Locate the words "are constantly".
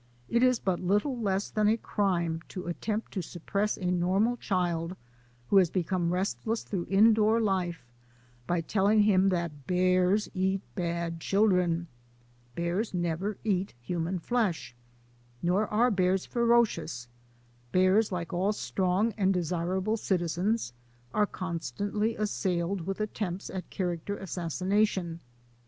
21.13-22.15